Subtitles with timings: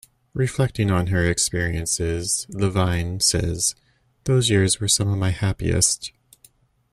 [0.33, 3.75] Reflecting on her experiences, Levine says
[4.23, 6.11] those years were some of my happiest.